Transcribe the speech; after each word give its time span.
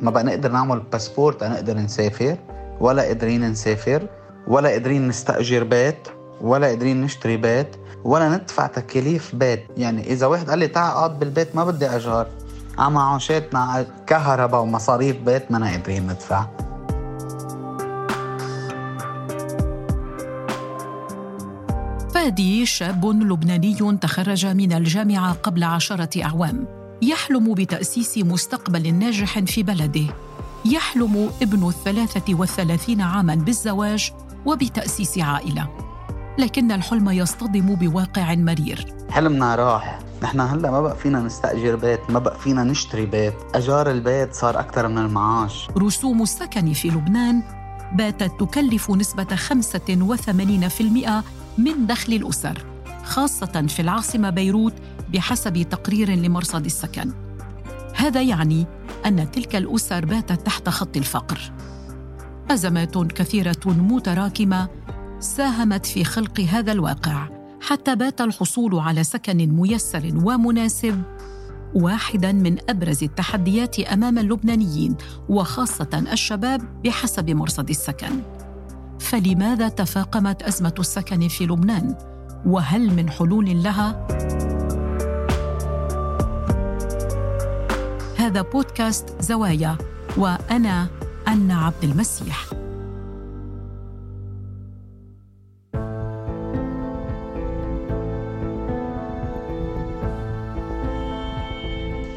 ما 0.00 0.10
بقى 0.10 0.24
نقدر 0.24 0.52
نعمل 0.52 0.80
باسبورت 0.92 1.44
نقدر 1.44 1.76
نسافر 1.76 2.36
ولا 2.80 3.02
قادرين 3.02 3.50
نسافر 3.50 4.06
ولا 4.46 4.68
قادرين 4.68 5.08
نستأجر 5.08 5.64
بيت 5.64 6.08
ولا 6.40 6.66
قادرين 6.66 7.00
نشتري 7.00 7.36
بيت 7.36 7.76
ولا 8.04 8.28
ندفع 8.28 8.66
تكاليف 8.66 9.34
بيت. 9.34 9.66
يعني 9.76 10.12
إذا 10.12 10.26
واحد 10.26 10.50
قال 10.50 10.58
لي 10.58 10.68
تعال 10.68 10.92
أقعد 10.92 11.18
بالبيت 11.18 11.56
ما 11.56 11.64
بدي 11.64 11.86
أجار 11.86 12.26
على 12.78 12.90
معاشاتنا 12.90 13.86
كهرباء 14.06 14.60
ومصاريف 14.62 15.16
بيت 15.16 15.52
ما 15.52 15.70
قادرين 15.70 16.06
ندفع. 16.06 16.46
فادي 22.14 22.66
شاب 22.66 23.06
لبناني 23.06 23.98
تخرج 24.00 24.46
من 24.46 24.72
الجامعة 24.72 25.32
قبل 25.32 25.64
عشرة 25.64 26.24
أعوام. 26.24 26.79
يحلم 27.02 27.54
بتأسيس 27.54 28.18
مستقبل 28.18 28.94
ناجح 28.94 29.38
في 29.38 29.62
بلده. 29.62 30.06
يحلم 30.64 31.30
ابن 31.42 31.68
الثلاثة 31.68 32.34
والثلاثين 32.34 33.00
عاماً 33.00 33.34
بالزواج 33.34 34.12
وبتأسيس 34.46 35.18
عائلة. 35.18 35.68
لكن 36.38 36.72
الحلم 36.72 37.10
يصطدم 37.10 37.74
بواقع 37.74 38.34
مرير. 38.34 38.86
حلمنا 39.10 39.54
راح. 39.54 39.98
نحن 40.22 40.40
هلا 40.40 40.70
ما 40.70 40.80
بقى 40.80 40.96
فينا 40.96 41.20
نستأجر 41.20 41.76
بيت 41.76 42.00
ما 42.10 42.18
بقى 42.18 42.38
فينا 42.38 42.64
نشتري 42.64 43.06
بيت. 43.06 43.34
أجار 43.54 43.90
البيت 43.90 44.34
صار 44.34 44.60
أكثر 44.60 44.88
من 44.88 44.98
المعاش. 44.98 45.68
رسوم 45.78 46.22
السكن 46.22 46.72
في 46.72 46.88
لبنان 46.88 47.42
باتت 47.94 48.32
تكلف 48.40 48.90
نسبة 48.90 49.36
85% 49.36 51.24
من 51.58 51.86
دخل 51.86 52.12
الأسر 52.12 52.64
خاصة 53.04 53.66
في 53.68 53.82
العاصمة 53.82 54.30
بيروت 54.30 54.72
بحسب 55.12 55.62
تقرير 55.62 56.10
لمرصد 56.10 56.64
السكن. 56.64 57.12
هذا 57.94 58.22
يعني 58.22 58.66
أن 59.06 59.30
تلك 59.30 59.56
الأسر 59.56 60.04
باتت 60.04 60.46
تحت 60.46 60.68
خط 60.68 60.96
الفقر. 60.96 61.52
أزمات 62.50 62.98
كثيرة 62.98 63.60
متراكمة 63.66 64.68
ساهمت 65.20 65.86
في 65.86 66.04
خلق 66.04 66.40
هذا 66.40 66.72
الواقع 66.72 67.28
حتى 67.60 67.96
بات 67.96 68.20
الحصول 68.20 68.78
على 68.78 69.04
سكن 69.04 69.36
ميسر 69.36 70.12
ومناسب 70.14 71.02
واحدا 71.74 72.32
من 72.32 72.56
أبرز 72.68 73.02
التحديات 73.02 73.80
أمام 73.80 74.18
اللبنانيين 74.18 74.96
وخاصة 75.28 76.04
الشباب 76.12 76.82
بحسب 76.84 77.30
مرصد 77.30 77.68
السكن. 77.68 78.22
فلماذا 79.00 79.68
تفاقمت 79.68 80.42
أزمة 80.42 80.74
السكن 80.78 81.28
في 81.28 81.46
لبنان؟ 81.46 81.94
وهل 82.46 82.94
من 82.94 83.10
حلول 83.10 83.62
لها؟ 83.62 84.06
هذا 88.20 88.42
بودكاست 88.42 89.22
زوايا 89.22 89.76
وأنا 90.16 90.86
أنا 91.28 91.54
عبد 91.54 91.84
المسيح. 91.84 92.46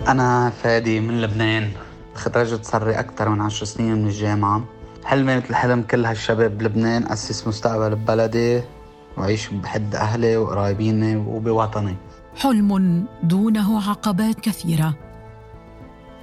أنا 0.08 0.50
فادي 0.50 1.00
من 1.00 1.22
لبنان 1.22 1.72
تخرجت 2.16 2.66
صار 2.66 2.86
لي 2.86 3.00
أكثر 3.00 3.30
من 3.30 3.42
عشر 3.42 3.66
سنين 3.66 3.96
من 3.96 4.08
الجامعة. 4.08 4.64
حلمي 5.04 5.38
مثل 5.38 5.56
حلم 5.56 5.82
كل 5.82 6.06
هالشباب 6.06 6.58
بلبنان 6.58 7.12
أسس 7.12 7.48
مستقبل 7.48 7.96
ببلدي؟ 7.96 8.62
وأعيش 9.18 9.48
بحد 9.48 9.96
أهلي 9.96 10.38
وقرايبيني 10.38 11.16
وبوطني. 11.16 11.96
حلم 12.36 13.06
دونه 13.24 13.90
عقبات 13.90 14.40
كثيرة. 14.40 15.03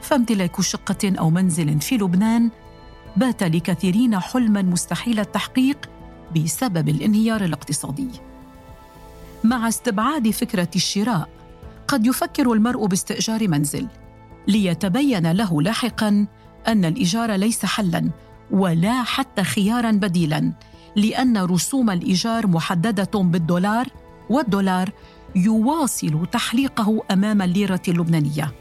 فامتلاك 0.03 0.61
شقة 0.61 1.13
أو 1.19 1.31
منزل 1.31 1.81
في 1.81 1.97
لبنان 1.97 2.51
بات 3.17 3.43
لكثيرين 3.43 4.19
حلما 4.19 4.63
مستحيل 4.63 5.21
التحقيق 5.21 5.91
بسبب 6.37 6.89
الانهيار 6.89 7.45
الاقتصادي. 7.45 8.09
مع 9.45 9.69
استبعاد 9.69 10.31
فكرة 10.31 10.69
الشراء 10.77 11.29
قد 11.89 12.07
يفكر 12.07 12.53
المرء 12.53 12.87
باستئجار 12.87 13.49
منزل 13.49 13.87
ليتبين 14.49 15.33
له 15.33 15.63
لاحقا 15.63 16.27
أن 16.69 16.85
الإيجار 16.85 17.33
ليس 17.33 17.67
حلا 17.67 18.11
ولا 18.51 19.03
حتى 19.03 19.45
خيارا 19.45 19.91
بديلا 19.91 20.53
لأن 20.97 21.39
رسوم 21.39 21.91
الإيجار 21.91 22.47
محددة 22.47 23.21
بالدولار 23.21 23.89
والدولار 24.31 24.91
يواصل 25.37 26.27
تحليقه 26.33 27.03
أمام 27.11 27.43
الليرة 27.43 27.83
اللبنانية. 27.89 28.53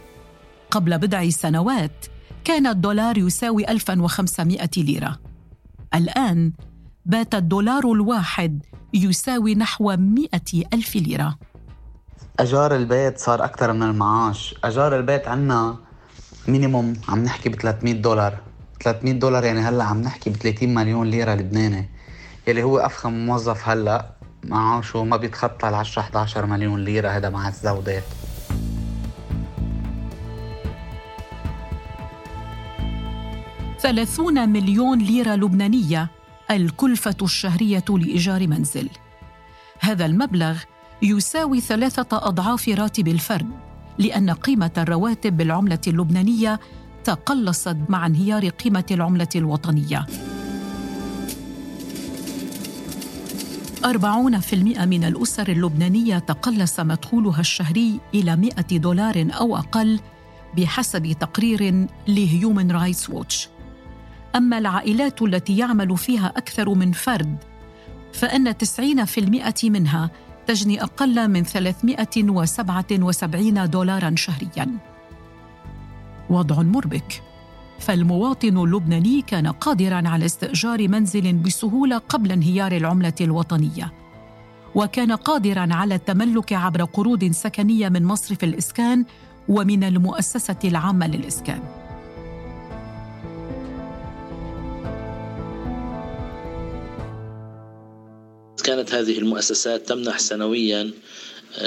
قبل 0.72 0.97
بضع 0.97 1.30
سنوات 1.30 2.06
كان 2.44 2.68
الدولار 2.68 3.18
يساوي 3.18 3.72
1500 3.72 4.69
ليرة. 4.78 5.19
الآن 5.96 6.52
بات 7.06 7.35
الدولار 7.35 7.91
الواحد 7.91 8.66
يساوي 8.94 9.56
نحو 9.56 9.96
100 9.97 10.28
ألف 10.74 10.96
ليرة. 10.96 11.38
أجار 12.40 12.75
البيت 12.75 13.18
صار 13.18 13.44
أكثر 13.44 13.74
من 13.74 13.84
المعاش. 13.84 14.56
أجار 14.63 14.96
البيت 14.96 15.28
عنا 15.28 15.78
مينيموم 16.47 16.94
عم 17.09 17.24
نحكي 17.24 17.50
ب 17.50 17.56
300 17.56 17.94
دولار. 17.94 18.38
300 18.84 19.13
دولار 19.13 19.44
يعني 19.44 19.59
هلأ 19.59 19.84
عم 19.84 20.01
نحكي 20.01 20.30
ب 20.30 20.36
30 20.36 20.74
مليون 20.74 21.07
ليرة 21.07 21.36
لبناني. 21.36 21.90
يلي 22.47 22.63
هو 22.63 22.78
أفخم 22.78 23.13
موظف 23.13 23.69
هلأ 23.69 24.06
معاشه 24.44 25.03
ما 25.03 25.18
بيتخطى 25.18 25.69
ال 25.69 25.74
10 25.74 26.01
11 26.01 26.46
مليون 26.46 26.84
ليرة 26.84 27.09
هذا 27.09 27.30
مع 27.30 27.47
الزودات. 27.47 28.03
ثلاثون 33.82 34.50
مليون 34.50 35.00
ليرة 35.00 35.36
لبنانية 35.36 36.10
الكلفة 36.52 37.16
الشهرية 37.22 37.84
لإيجار 37.90 38.48
منزل 38.48 38.90
هذا 39.80 40.06
المبلغ 40.06 40.58
يساوي 41.02 41.62
ثلاثة 41.62 42.18
أضعاف 42.18 42.70
راتب 42.70 43.08
الفرد 43.08 43.48
لأن 43.98 44.30
قيمة 44.30 44.72
الرواتب 44.78 45.38
بالعملة 45.38 45.80
اللبنانية 45.88 46.60
تقلصت 47.04 47.78
مع 47.90 48.06
انهيار 48.06 48.50
قيمة 48.50 48.86
العملة 48.92 49.28
الوطنية. 49.36 50.06
أربعون 53.86 54.40
في 54.40 54.54
المئة 54.54 54.86
من 54.86 55.04
الأسر 55.04 55.48
اللبنانية 55.48 56.20
تقلص 56.20 56.80
مدخولها 56.80 57.40
الشهري 57.40 58.00
إلى 58.14 58.36
مئة 58.36 58.78
دولار 58.78 59.28
أو 59.40 59.58
أقل 59.58 60.00
بحسب 60.58 61.12
تقرير 61.12 61.88
لهيومن 62.08 62.72
رايتس 62.72 63.10
ووتش 63.10 63.50
أما 64.36 64.58
العائلات 64.58 65.22
التي 65.22 65.58
يعمل 65.58 65.98
فيها 65.98 66.34
أكثر 66.38 66.74
من 66.74 66.92
فرد 66.92 67.38
فإن 68.14 68.58
90% 68.58 69.66
منها 69.66 70.12
تجني 70.48 70.84
أقل 70.84 71.28
من 71.28 71.44
377 71.44 73.70
دولارا 73.70 74.16
شهريا. 74.16 74.68
وضع 76.30 76.62
مربك. 76.62 77.24
فالمواطن 77.80 78.58
اللبناني 78.58 79.22
كان 79.22 79.48
قادرا 79.48 80.08
على 80.08 80.26
استئجار 80.26 80.88
منزل 80.88 81.34
بسهولة 81.34 81.98
قبل 81.98 82.32
انهيار 82.32 82.72
العملة 82.72 83.14
الوطنية 83.22 83.94
وكان 84.76 85.12
قادرا 85.12 85.68
على 85.72 85.96
التملك 85.96 86.54
عبر 86.54 86.84
قروض 86.84 87.32
سكنية 87.32 87.90
من 87.90 88.06
مصرف 88.06 88.44
الإسكان 88.44 89.06
ومن 89.48 89.84
المؤسسة 89.84 90.60
العامة 90.64 91.08
للإسكان. 91.08 91.79
كانت 98.69 98.94
هذه 98.94 99.18
المؤسسات 99.18 99.88
تمنح 99.88 100.19
سنويا 100.19 100.91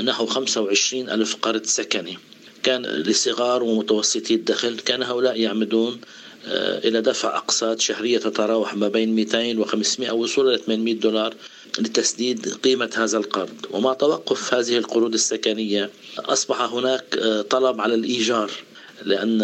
نحو 0.04 0.26
25 0.26 1.10
ألف 1.10 1.36
قرض 1.36 1.64
سكني. 1.66 2.18
كان 2.62 2.82
لصغار 2.82 3.62
ومتوسطي 3.62 4.34
الدخل 4.34 4.78
كان 4.78 5.02
هؤلاء 5.02 5.40
يعمدون 5.40 6.00
آه، 6.46 6.78
إلى 6.78 7.00
دفع 7.00 7.36
أقساط 7.36 7.80
شهرية 7.80 8.18
تتراوح 8.18 8.74
ما 8.74 8.88
بين 8.88 9.14
200 9.14 9.64
و500 9.64 10.12
وصولا 10.12 10.54
إلى 10.54 10.62
800 10.62 10.94
دولار 10.94 11.34
لتسديد 11.78 12.54
قيمة 12.54 12.90
هذا 12.96 13.18
القرض. 13.18 13.66
ومع 13.70 13.92
توقف 13.92 14.54
هذه 14.54 14.78
القروض 14.78 15.14
السكنية 15.14 15.90
أصبح 16.18 16.60
هناك 16.60 17.04
آه، 17.18 17.42
طلب 17.42 17.80
على 17.80 17.94
الإيجار. 17.94 18.50
لأن 19.04 19.42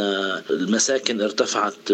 المساكن 0.51 1.21
ارتفعت 1.21 1.91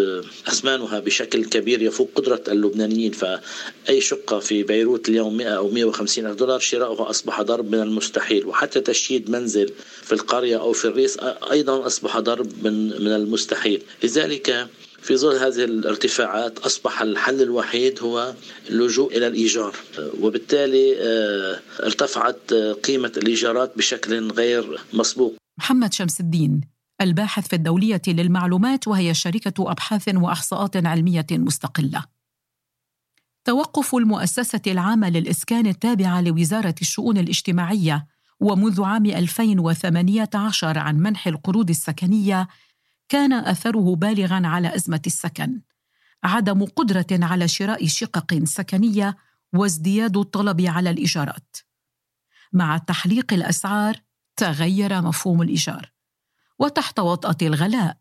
أثمانها 0.47 0.99
بشكل 0.99 1.45
كبير 1.45 1.81
يفوق 1.81 2.09
قدرة 2.15 2.43
اللبنانيين. 2.47 3.11
فأي 3.11 4.01
شقة 4.01 4.39
في 4.39 4.63
بيروت 4.63 5.09
اليوم 5.09 5.37
100 5.37 5.47
أو 5.47 5.69
150 5.69 6.25
ألف 6.25 6.35
دولار 6.35 6.59
شراؤها 6.59 7.09
أصبح 7.09 7.41
ضرب 7.41 7.75
من 7.75 7.81
المستحيل. 7.81 8.45
وحتى 8.45 8.81
تشييد 8.81 9.29
منزل 9.29 9.73
في 10.01 10.13
القرية 10.13 10.57
أو 10.57 10.73
في 10.73 10.85
الريف 10.85 11.17
أيضا 11.51 11.85
أصبح 11.85 12.19
ضرب 12.19 12.63
من, 12.63 12.87
من 12.87 13.11
المستحيل. 13.15 13.81
لذلك 14.03 14.67
في 15.01 15.17
ظل 15.17 15.35
هذه 15.35 15.63
الارتفاعات 15.63 16.59
أصبح 16.59 17.01
الحل 17.01 17.41
الوحيد 17.41 17.99
هو 18.01 18.33
اللجوء 18.69 19.17
إلى 19.17 19.27
الإيجار. 19.27 19.75
وبالتالي 20.21 20.95
آه، 20.97 21.59
ارتفعت 21.83 22.53
قيمة 22.83 23.11
الإيجارات 23.17 23.77
بشكل 23.77 24.31
غير 24.31 24.79
مسبوق. 24.93 25.35
محمد 25.57 25.93
شمس 25.93 26.19
الدين 26.19 26.74
الباحث 27.01 27.47
في 27.47 27.55
الدولية 27.55 28.01
للمعلومات 28.07 28.87
وهي 28.87 29.13
شركة 29.13 29.71
أبحاث 29.71 30.15
وإحصاءات 30.15 30.85
علمية 30.85 31.25
مستقلة. 31.31 32.03
توقف 33.45 33.95
المؤسسة 33.95 34.61
العامة 34.67 35.09
للإسكان 35.09 35.67
التابعة 35.67 36.21
لوزارة 36.21 36.75
الشؤون 36.81 37.17
الاجتماعية 37.17 38.07
ومنذ 38.39 38.83
عام 38.83 39.05
2018 39.05 40.79
عن 40.79 40.95
منح 40.95 41.27
القروض 41.27 41.69
السكنية 41.69 42.47
كان 43.09 43.33
أثره 43.33 43.95
بالغا 43.95 44.41
على 44.47 44.75
أزمة 44.75 45.01
السكن. 45.07 45.61
عدم 46.23 46.65
قدرة 46.65 47.07
على 47.11 47.47
شراء 47.47 47.87
شقق 47.87 48.43
سكنية 48.43 49.17
وازدياد 49.53 50.17
الطلب 50.17 50.61
على 50.61 50.89
الإيجارات. 50.89 51.57
مع 52.53 52.77
تحليق 52.77 53.33
الأسعار 53.33 53.95
تغير 54.35 55.01
مفهوم 55.01 55.41
الإيجار. 55.41 55.94
وتحت 56.59 56.99
وطأة 56.99 57.37
الغلاء. 57.41 57.97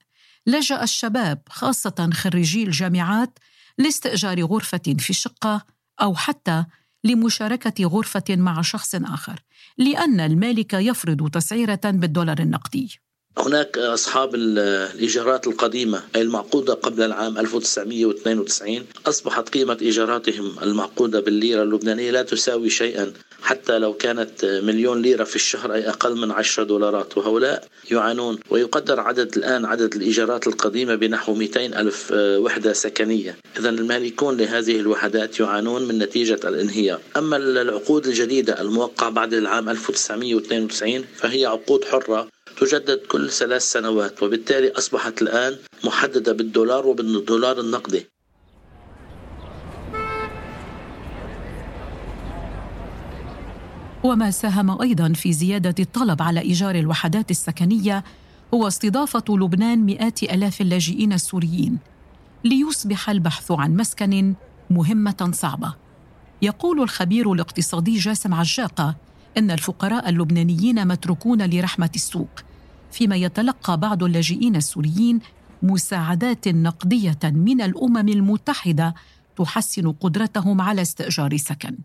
لجأ 0.46 0.82
الشباب 0.82 1.42
خاصة 1.48 2.10
خريجي 2.12 2.62
الجامعات 2.62 3.38
لاستئجار 3.78 4.42
غرفة 4.42 4.96
في 4.98 5.12
شقة 5.12 5.64
أو 6.02 6.14
حتى 6.14 6.64
لمشاركة 7.04 7.84
غرفة 7.84 8.24
مع 8.30 8.62
شخص 8.62 8.94
آخر 8.94 9.40
لأن 9.78 10.20
المالك 10.20 10.74
يفرض 10.74 11.30
تسعيرة 11.30 11.80
بالدولار 11.84 12.38
النقدي. 12.38 13.00
هناك 13.38 13.78
أصحاب 13.78 14.34
الإيجارات 14.34 15.46
القديمة 15.46 16.02
أي 16.16 16.22
المعقودة 16.22 16.74
قبل 16.74 17.02
العام 17.02 17.38
1992 17.38 18.86
أصبحت 19.06 19.48
قيمة 19.48 19.78
إيجاراتهم 19.82 20.56
المعقودة 20.62 21.20
بالليرة 21.20 21.62
اللبنانية 21.62 22.10
لا 22.10 22.22
تساوي 22.22 22.70
شيئا 22.70 23.12
حتى 23.42 23.78
لو 23.78 23.92
كانت 23.92 24.44
مليون 24.44 25.02
ليرة 25.02 25.24
في 25.24 25.36
الشهر 25.36 25.74
أي 25.74 25.88
أقل 25.88 26.16
من 26.16 26.30
10 26.30 26.62
دولارات. 26.62 27.18
وهؤلاء 27.18 27.64
يعانون 27.90 28.38
ويقدر 28.50 29.00
عدد 29.00 29.36
الآن 29.36 29.64
عدد 29.64 29.94
الإيجارات 29.94 30.46
القديمة 30.46 30.94
بنحو 30.94 31.34
200 31.34 31.66
ألف 31.66 32.12
وحدة 32.16 32.72
سكنية. 32.72 33.36
إذا 33.58 33.70
المالكون 33.70 34.36
لهذه 34.36 34.80
الوحدات 34.80 35.40
يعانون 35.40 35.88
من 35.88 35.98
نتيجة 35.98 36.40
الانهيار. 36.44 37.00
أما 37.16 37.36
العقود 37.36 38.06
الجديدة 38.06 38.60
الموقعة 38.60 39.10
بعد 39.10 39.34
العام 39.34 39.68
1992 39.68 41.04
فهي 41.16 41.46
عقود 41.46 41.84
حرة 41.84 42.33
تجدد 42.60 42.98
كل 43.08 43.30
ثلاث 43.30 43.62
سنوات 43.62 44.22
وبالتالي 44.22 44.70
أصبحت 44.70 45.22
الآن 45.22 45.56
محددة 45.84 46.32
بالدولار 46.32 46.86
وبالدولار 46.86 47.60
النقدي. 47.60 48.06
وما 54.04 54.30
ساهم 54.30 54.82
أيضا 54.82 55.12
في 55.12 55.32
زيادة 55.32 55.74
الطلب 55.80 56.22
على 56.22 56.40
إيجار 56.40 56.74
الوحدات 56.74 57.30
السكنية 57.30 58.04
هو 58.54 58.68
استضافة 58.68 59.24
لبنان 59.28 59.78
مئات 59.78 60.22
آلاف 60.22 60.60
اللاجئين 60.60 61.12
السوريين 61.12 61.78
ليصبح 62.44 63.10
البحث 63.10 63.50
عن 63.50 63.76
مسكن 63.76 64.34
مهمة 64.70 65.30
صعبة. 65.32 65.74
يقول 66.42 66.82
الخبير 66.82 67.32
الاقتصادي 67.32 67.98
جاسم 67.98 68.34
عجاقة 68.34 68.96
إن 69.38 69.50
الفقراء 69.50 70.08
اللبنانيين 70.08 70.86
متروكون 70.88 71.50
لرحمة 71.50 71.90
السوق 71.94 72.30
فيما 72.92 73.16
يتلقى 73.16 73.80
بعض 73.80 74.02
اللاجئين 74.02 74.56
السوريين 74.56 75.20
مساعدات 75.62 76.48
نقدية 76.48 77.18
من 77.24 77.60
الأمم 77.60 78.08
المتحدة 78.08 78.94
تحسن 79.38 79.92
قدرتهم 79.92 80.60
على 80.60 80.82
استئجار 80.82 81.36
سكن. 81.36 81.76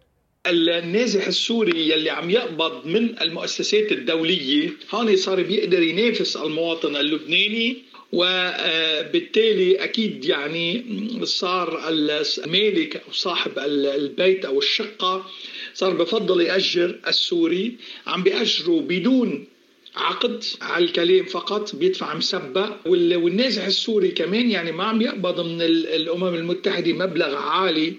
النازح 0.47 1.27
السوري 1.27 1.89
يلي 1.89 2.09
عم 2.09 2.29
يقبض 2.29 2.85
من 2.85 3.21
المؤسسات 3.21 3.91
الدولية 3.91 4.69
هون 4.93 5.15
صار 5.15 5.43
بيقدر 5.43 5.81
ينافس 5.81 6.35
المواطن 6.35 6.95
اللبناني 6.95 7.77
وبالتالي 8.11 9.83
أكيد 9.83 10.25
يعني 10.25 10.85
صار 11.23 11.89
المالك 11.89 12.95
أو 12.95 13.11
صاحب 13.11 13.51
البيت 13.59 14.45
أو 14.45 14.59
الشقة 14.59 15.25
صار 15.73 15.94
بفضل 15.94 16.41
يأجر 16.41 17.00
السوري 17.07 17.75
عم 18.07 18.23
بيأجروا 18.23 18.81
بدون 18.81 19.47
عقد 19.95 20.44
على 20.61 20.85
الكلام 20.85 21.25
فقط 21.25 21.75
بيدفع 21.75 22.13
مسبق 22.13 22.69
والنازح 22.85 23.65
السوري 23.65 24.11
كمان 24.11 24.51
يعني 24.51 24.71
ما 24.71 24.83
عم 24.83 25.01
يقبض 25.01 25.39
من 25.39 25.61
الأمم 25.61 26.35
المتحدة 26.35 26.94
مبلغ 26.94 27.35
عالي. 27.35 27.94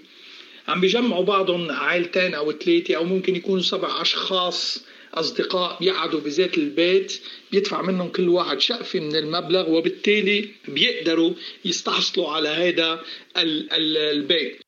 عم 0.67 0.81
بيجمعوا 0.81 1.23
بعضهم 1.23 1.71
عائلتين 1.71 2.33
أو 2.33 2.51
ثلاثة 2.51 2.95
أو 2.95 3.03
ممكن 3.03 3.35
يكونوا 3.35 3.61
سبع 3.61 4.01
أشخاص. 4.01 4.83
أصدقاء 5.13 5.79
بيقعدوا 5.79 6.19
بذات 6.19 6.57
البيت 6.57 7.21
بيدفع 7.51 7.81
منهم 7.81 8.09
كل 8.09 8.29
واحد 8.29 8.59
شقفة 8.59 8.99
من 8.99 9.15
المبلغ 9.15 9.69
وبالتالي 9.69 10.49
بيقدروا 10.67 11.33
يستحصلوا 11.65 12.29
على 12.29 12.49
هذا 12.49 12.99
البيت. 13.37 14.61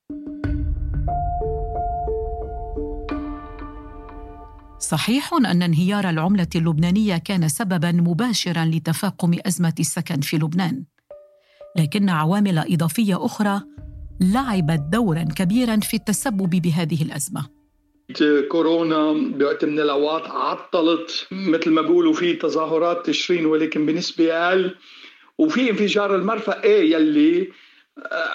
صحيح 4.80 5.34
أن 5.34 5.62
انهيار 5.62 6.10
العملة 6.10 6.48
اللبنانية 6.56 7.18
كان 7.18 7.50
سببا 7.50 7.92
مباشرا 7.92 8.66
لتفاقم 8.66 9.38
أزمة 9.46 9.76
السكن 9.80 10.22
في 10.22 10.38
لبنان. 10.38 10.84
لكن 11.78 12.10
عوامل 12.10 12.58
إضافية 12.58 13.26
أخرى 13.26 13.62
لعبت 14.22 14.80
دورا 14.92 15.24
كبيرا 15.24 15.80
في 15.80 15.94
التسبب 15.94 16.50
بهذه 16.50 17.04
الأزمة. 17.04 17.63
كورونا 18.50 19.14
بوقت 19.14 19.66
من 19.66 19.80
الاوقات 19.80 20.28
عطلت 20.28 21.28
مثل 21.32 21.70
ما 21.70 21.82
بيقولوا 21.82 22.14
في 22.14 22.34
تظاهرات 22.34 23.06
تشرين 23.06 23.46
ولكن 23.46 23.86
بنسبه 23.86 24.34
أقل 24.34 24.76
وفي 25.38 25.70
انفجار 25.70 26.16
المرفأ. 26.16 26.64
إيه 26.64 26.94
يلي 26.94 27.50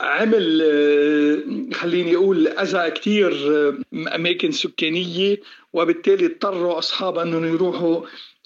عمل 0.00 0.62
خليني 1.74 2.16
أقول 2.16 2.48
أذى 2.48 2.90
كثير 2.90 3.32
أماكن 4.14 4.50
سكانية 4.50 5.40
وبالتالي 5.72 6.26
اضطروا 6.26 6.78
اصحابها 6.78 7.22
إنهم 7.22 7.44
يروحوا 7.44 8.00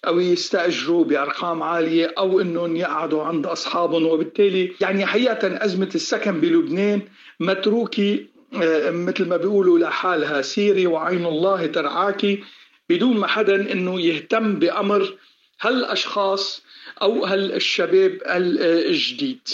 أو 0.07 0.21
يستأجروا 0.21 1.05
بأرقام 1.05 1.63
عالية 1.63 2.15
أو 2.19 2.41
إنهم 2.41 2.77
يقعدوا 2.77 3.23
عند 3.23 3.47
أصحابهم. 3.47 4.07
وبالتالي 4.07 4.73
يعني 4.81 5.07
حقيقة 5.07 5.65
أزمة 5.65 5.91
السكن 5.95 6.41
بلبنان 6.41 7.03
متروكة 7.41 8.19
مثل 8.53 9.29
ما 9.29 9.37
بيقولوا 9.37 9.79
لحالها 9.79 10.43
سيري 10.43 10.87
وعين 10.87 11.27
الله 11.27 11.67
ترعاكي 11.67 12.45
بدون 12.89 13.17
ما 13.17 13.27
حدا 13.27 13.73
إنه 13.73 14.01
يهتم 14.01 14.59
بأمر 14.59 15.19
هالأشخاص 15.61 16.63
أو 17.03 17.25
هالشباب 17.25 18.19
الجديد 18.27 19.49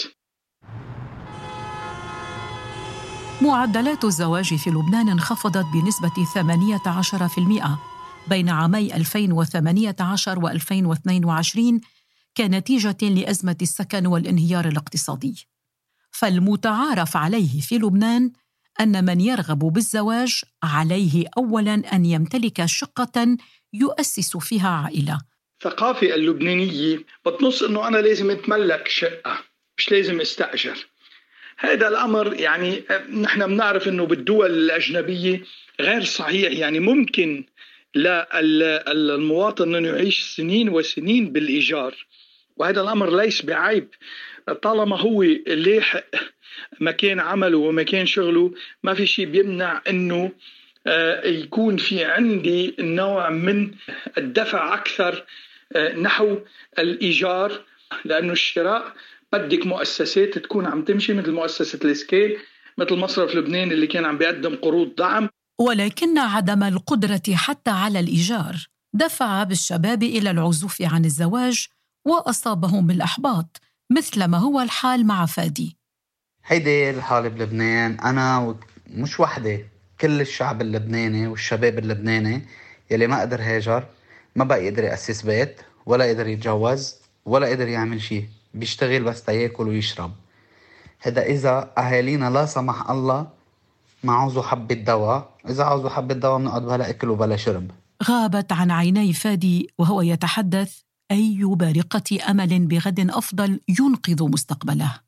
معدلات 3.41 4.05
الزواج 4.05 4.55
في 4.55 4.69
لبنان 4.69 5.09
انخفضت 5.09 5.65
بنسبة 5.73 6.11
18% 8.27 8.29
بين 8.29 8.49
عامي 8.49 8.95
2018 8.95 10.39
و 10.39 10.47
2022 10.47 11.81
كنتيجة 12.37 12.97
لأزمة 13.01 13.57
السكن 13.61 14.07
والانهيار 14.07 14.67
الاقتصادي. 14.67 15.47
فالمتعارف 16.11 17.17
عليه 17.17 17.61
في 17.61 17.77
لبنان 17.77 18.31
أن 18.79 19.05
من 19.05 19.21
يرغب 19.21 19.59
بالزواج 19.59 20.41
عليه 20.63 21.25
أولاً 21.37 21.73
أن 21.73 22.05
يمتلك 22.05 22.65
شقة 22.65 23.37
يؤسس 23.73 24.37
فيها 24.37 24.69
عائلة. 24.69 25.21
الثقافة 25.65 26.15
اللبنانية 26.15 26.99
بتنص 27.25 27.63
أنه 27.63 27.87
أنا 27.87 27.97
لازم 27.97 28.31
أتملك 28.31 28.87
شقة 28.87 29.39
مش 29.77 29.91
لازم 29.91 30.21
أستأجر. 30.21 30.77
هذا 31.57 31.87
الأمر 31.87 32.33
يعني 32.33 32.83
نحن 33.13 33.47
بنعرف 33.47 33.87
إنه 33.87 34.05
بالدول 34.05 34.51
الأجنبية 34.51 35.43
غير 35.79 36.03
صحيح. 36.03 36.51
يعني 36.51 36.79
ممكن 36.79 37.45
للمواطن 37.95 39.75
إنه 39.75 39.87
يعيش 39.87 40.35
سنين 40.35 40.69
وسنين 40.69 41.31
بالإيجار 41.31 42.05
وهذا 42.57 42.81
الأمر 42.81 43.17
ليس 43.17 43.45
بعيب. 43.45 43.89
طالما 44.53 44.99
هو 44.99 45.23
لاحق 45.47 46.05
مكان 46.79 47.19
عمله 47.19 47.57
ومكان 47.57 48.05
شغله 48.05 48.53
ما 48.83 48.93
في 48.93 49.05
شيء 49.05 49.25
بيمنع 49.25 49.81
إنه 49.89 50.31
آه، 50.87 51.27
يكون 51.27 51.77
في 51.77 52.03
عندي 52.05 52.75
نوع 52.79 53.29
من 53.29 53.71
الدفع 54.17 54.73
أكثر 54.73 55.25
آه، 55.75 55.95
نحو 55.95 56.37
الإيجار 56.79 57.61
لأنه 58.05 58.31
الشراء 58.31 58.93
بدك 59.33 59.65
مؤسسات 59.65 60.37
تكون 60.37 60.65
عم 60.65 60.81
تمشي 60.81 61.13
مثل 61.13 61.31
مؤسسة 61.31 61.79
الإسكيل 61.85 62.37
مثل 62.77 62.95
مصرف 62.95 63.35
لبنان 63.35 63.71
اللي 63.71 63.87
كان 63.87 64.05
عم 64.05 64.17
بيقدم 64.17 64.55
قروض 64.55 64.95
دعم. 64.95 65.29
ولكن 65.61 66.17
عدم 66.17 66.63
القدرة 66.63 67.21
حتى 67.33 67.71
على 67.71 67.99
الإيجار 67.99 68.55
دفع 68.93 69.43
بالشباب 69.43 70.03
إلى 70.03 70.31
العزوف 70.31 70.81
عن 70.81 71.05
الزواج 71.05 71.67
وأصابهم 72.07 72.87
بالإحباط. 72.87 73.61
مثل 73.91 74.23
ما 74.23 74.37
هو 74.37 74.61
الحال 74.61 75.07
مع 75.07 75.25
فادي. 75.25 75.77
هيدي 76.45 76.89
الحالة 76.89 77.29
بلبنان. 77.29 77.99
أنا 77.99 78.55
مش 78.87 79.19
وحدة 79.19 79.59
كل 80.01 80.21
الشعب 80.21 80.61
اللبناني 80.61 81.27
والشباب 81.27 81.79
اللبناني 81.79 82.41
يلي 82.91 83.07
ما 83.07 83.21
قدر 83.21 83.41
هاجر 83.41 83.87
ما 84.35 84.43
بقى 84.43 84.65
يقدر 84.65 84.83
يأسس 84.83 85.21
بيت 85.21 85.61
ولا 85.85 86.05
يقدر 86.05 86.27
يتجوز 86.27 86.95
ولا 87.25 87.47
قدر 87.47 87.67
يعمل 87.67 88.01
شيء 88.01 88.27
بيشتغل 88.53 89.03
بس 89.03 89.23
تياكل 89.23 89.67
ويشرب. 89.67 90.11
هذا 90.99 91.21
إذا 91.21 91.73
أهالينا 91.77 92.29
لا 92.29 92.45
سمح 92.45 92.89
الله 92.89 93.27
ما 94.03 94.13
عاوزوا 94.13 94.43
حبة 94.43 94.75
دواء 94.75 95.29
إذا 95.49 95.63
عاوزوا 95.63 95.89
حبة 95.89 96.13
دواء 96.13 96.39
بنقعد 96.39 96.61
بلا 96.61 96.89
أكل 96.89 97.09
وبلا 97.09 97.35
شرب. 97.35 97.71
غابت 98.03 98.51
عن 98.51 98.71
عيني 98.71 99.13
فادي 99.13 99.69
وهو 99.77 100.01
يتحدث 100.01 100.81
أي 101.11 101.39
بارقة 101.43 102.31
أمل 102.31 102.65
بغد 102.65 102.99
أفضل 102.99 103.59
ينقذ 103.79 104.23
مستقبله. 104.23 104.99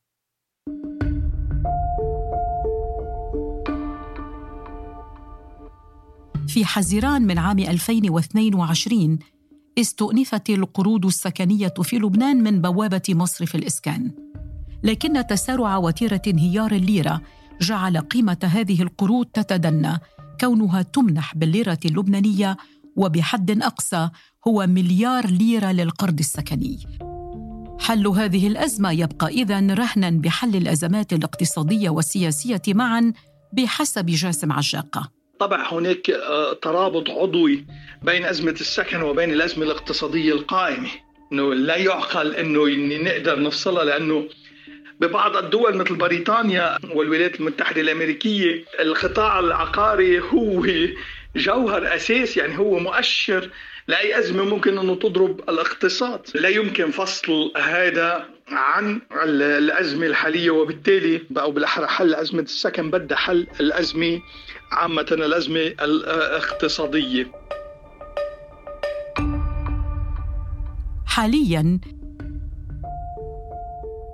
في 6.47 6.65
حزيران 6.65 7.21
من 7.21 7.37
عام 7.37 7.59
2022 7.59 9.19
استؤنفت 9.77 10.49
القروض 10.49 11.05
السكنية 11.05 11.73
في 11.81 11.97
لبنان 11.97 12.43
من 12.43 12.61
بوابة 12.61 13.01
مصرف 13.09 13.55
الإسكان. 13.55 14.11
لكن 14.83 15.27
تسارع 15.27 15.77
وتيرة 15.77 16.21
انهيار 16.27 16.71
الليرة 16.71 17.21
جعل 17.61 17.97
قيمة 17.97 18.37
هذه 18.43 18.81
القروض 18.81 19.25
تتدنى 19.25 19.99
كونها 20.39 20.81
تمنح 20.81 21.35
بالليرة 21.35 21.79
اللبنانية 21.85 22.57
وبحد 23.01 23.61
أقصى 23.61 24.09
هو 24.47 24.65
مليار 24.67 25.25
ليرة 25.25 25.71
للقرض 25.71 26.19
السكني. 26.19 26.77
حل 27.79 28.07
هذه 28.07 28.47
الأزمة 28.47 28.91
يبقى 28.91 29.27
إذن 29.27 29.71
رهنا 29.71 30.09
بحل 30.09 30.55
الأزمات 30.55 31.13
الاقتصادية 31.13 31.89
والسياسية 31.89 32.61
معا 32.67 33.13
بحسب 33.53 34.05
جاسم 34.05 34.51
عجاقة. 34.51 35.11
طبع 35.39 35.73
هناك 35.73 36.09
آه، 36.09 36.53
ترابط 36.53 37.09
عضوي 37.09 37.65
بين 38.03 38.25
أزمة 38.25 38.51
السكن 38.51 39.01
وبين 39.01 39.31
الأزمة 39.31 39.63
الاقتصادية 39.63 40.33
القائمة. 40.33 40.89
إنه 41.31 41.53
لا 41.53 41.75
يعقل 41.75 42.35
إنه 42.35 42.65
نقدر 43.03 43.43
نفصلها 43.43 43.83
لأنه 43.83 44.27
ببعض 45.01 45.35
الدول 45.35 45.77
مثل 45.77 45.95
بريطانيا 45.95 46.77
والولايات 46.95 47.39
المتحدة 47.39 47.81
الأمريكية 47.81 48.65
القطاع 48.79 49.39
العقاري 49.39 50.19
هو 50.19 50.65
جوهر 51.35 51.95
أساس 51.95 52.37
يعني 52.37 52.57
هو 52.57 52.79
مؤشر 52.79 53.49
لأي 53.87 54.19
أزمة 54.19 54.43
ممكن 54.43 54.77
أنه 54.77 54.95
تضرب 54.95 55.39
الاقتصاد. 55.49 56.21
لا 56.35 56.49
يمكن 56.49 56.91
فصل 56.91 57.51
هذا 57.57 58.25
عن 58.47 59.01
الأزمة 59.23 60.05
الحالية 60.05 60.51
وبالتالي 60.51 61.21
أو 61.37 61.51
بالأحرى 61.51 61.87
حل 61.87 62.15
أزمة 62.15 62.41
السكن 62.41 62.91
بدها 62.91 63.17
حل 63.17 63.47
الأزمة 63.59 64.21
عامة 64.71 65.07
الأزمة 65.11 65.59
الاقتصادية. 65.59 67.31
حاليا 71.05 71.79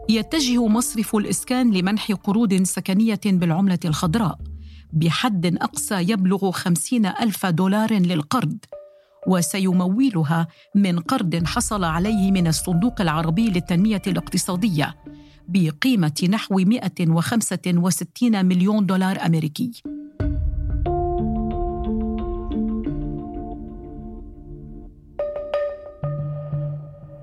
يتجه 0.10 0.68
مصرف 0.68 1.16
الإسكان 1.16 1.74
لمنح 1.74 2.12
قروض 2.12 2.64
سكنية 2.64 3.20
بالعملة 3.26 3.80
الخضراء. 3.86 4.38
بحد 4.94 5.46
أقصى 5.46 5.96
يبلغ 5.96 6.52
خمسين 6.52 7.06
ألف 7.06 7.46
دولار 7.46 7.94
للقرض 7.94 8.58
وسيمولها 9.28 10.48
من 10.76 11.00
قرض 11.00 11.44
حصل 11.46 11.84
عليه 11.84 12.32
من 12.32 12.48
الصندوق 12.48 13.02
العربي 13.02 13.50
للتنمية 13.50 14.02
الاقتصادية 14.08 14.96
بقيمة 15.48 16.28
نحو 16.30 16.56
165 16.56 18.46
مليون 18.46 18.86
دولار 18.86 19.26
أمريكي. 19.26 19.72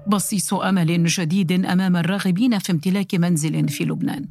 بصيص 0.07 0.55
أمل 0.55 1.05
جديد 1.05 1.53
أمام 1.53 1.97
الراغبين 1.97 2.59
في 2.59 2.73
امتلاك 2.73 3.15
منزل 3.15 3.69
في 3.69 3.85
لبنان. 3.85 4.27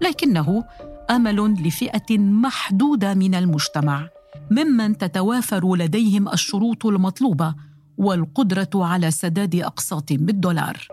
لكنه 0.00 0.64
أمل 1.10 1.54
لفئة 1.66 2.18
محدودة 2.18 3.14
من 3.14 3.34
المجتمع 3.34 4.08
ممن 4.50 4.98
تتوافر 4.98 5.76
لديهم 5.76 6.28
الشروط 6.28 6.86
المطلوبة 6.86 7.54
والقدرة 7.98 8.70
على 8.74 9.10
سداد 9.10 9.54
أقساط 9.54 10.12
بالدولار. 10.12 10.88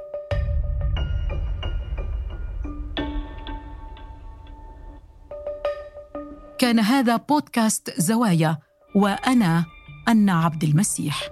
كان 6.60 6.80
هذا 6.80 7.16
بودكاست 7.16 7.94
زوايا 8.02 8.58
وأنا 8.96 9.66
أنا 10.08 10.34
عبد 10.34 10.64
المسيح. 10.64 11.30